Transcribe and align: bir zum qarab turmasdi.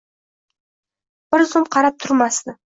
bir 1.35 1.45
zum 1.53 1.69
qarab 1.77 2.01
turmasdi. 2.07 2.57